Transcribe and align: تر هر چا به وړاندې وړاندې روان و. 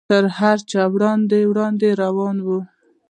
تر 0.09 0.23
هر 0.39 0.57
چا 0.71 0.83
به 0.87 0.91
وړاندې 0.95 1.39
وړاندې 1.51 1.89
روان 2.03 2.37
و. 2.41 2.47